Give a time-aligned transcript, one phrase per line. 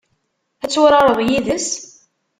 [0.63, 1.69] Ad turareḍ yid-s?